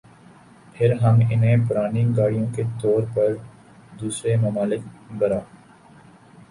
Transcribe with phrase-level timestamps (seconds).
[0.73, 3.33] پھر ہم انہیں پرانی گاڑیوں کے طور پر
[3.99, 4.81] دوسرے ممالک
[5.19, 5.39] برآ